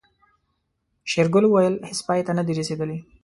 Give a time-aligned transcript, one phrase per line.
[1.11, 2.97] شېرګل وويل هيڅ پای ته نه دي رسېدلي.